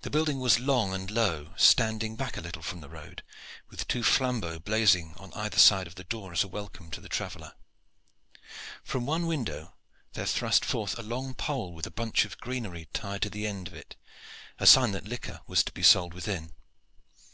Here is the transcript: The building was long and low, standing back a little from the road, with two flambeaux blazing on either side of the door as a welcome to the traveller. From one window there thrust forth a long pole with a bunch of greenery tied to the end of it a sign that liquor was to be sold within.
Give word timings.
The 0.00 0.08
building 0.10 0.40
was 0.40 0.58
long 0.58 0.94
and 0.94 1.10
low, 1.10 1.52
standing 1.58 2.16
back 2.16 2.38
a 2.38 2.40
little 2.40 2.62
from 2.62 2.80
the 2.80 2.88
road, 2.88 3.22
with 3.68 3.86
two 3.86 4.02
flambeaux 4.02 4.58
blazing 4.58 5.12
on 5.18 5.34
either 5.34 5.58
side 5.58 5.86
of 5.86 5.96
the 5.96 6.04
door 6.04 6.32
as 6.32 6.44
a 6.44 6.48
welcome 6.48 6.90
to 6.92 7.00
the 7.02 7.10
traveller. 7.10 7.52
From 8.82 9.04
one 9.04 9.26
window 9.26 9.76
there 10.14 10.24
thrust 10.24 10.64
forth 10.64 10.98
a 10.98 11.02
long 11.02 11.34
pole 11.34 11.74
with 11.74 11.86
a 11.86 11.90
bunch 11.90 12.24
of 12.24 12.38
greenery 12.38 12.88
tied 12.94 13.20
to 13.20 13.28
the 13.28 13.46
end 13.46 13.68
of 13.68 13.74
it 13.74 13.96
a 14.58 14.66
sign 14.66 14.92
that 14.92 15.04
liquor 15.04 15.42
was 15.46 15.62
to 15.64 15.72
be 15.72 15.82
sold 15.82 16.14
within. 16.14 16.54